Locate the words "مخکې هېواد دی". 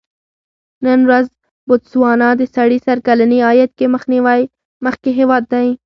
4.85-5.67